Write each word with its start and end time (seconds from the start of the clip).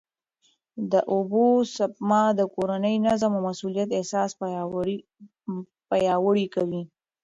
د 0.91 0.93
اوبو 1.13 1.45
سپما 1.75 2.23
د 2.39 2.41
کورني 2.53 2.93
نظم 3.07 3.31
او 3.37 3.41
مسؤلیت 3.47 3.89
احساس 3.97 4.29
پیاوړی 5.97 6.45
کوي. 6.55 6.81